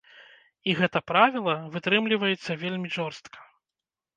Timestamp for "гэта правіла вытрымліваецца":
0.79-2.51